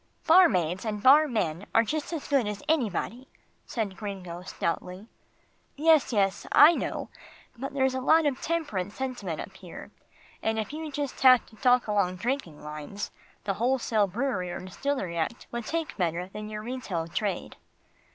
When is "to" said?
11.45-11.55